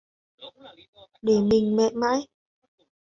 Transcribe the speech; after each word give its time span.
Để 1.21 1.39
mình 1.39 1.75
mẹ 1.75 1.89
mãi 1.93 2.27